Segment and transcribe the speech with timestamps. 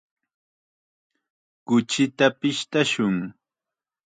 [1.67, 3.15] Kuchita pishtashun.